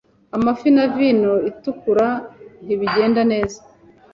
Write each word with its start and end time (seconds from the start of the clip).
Amafi 0.35 0.69
na 0.75 0.85
vino 0.95 1.33
itukura 1.49 2.07
ntibigenda 2.65 3.21
neza. 3.31 3.57